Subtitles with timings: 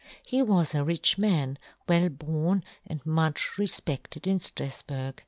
[0.25, 5.19] He w^as a rich man,' w^ell born, and much refpedled in' Strafburg.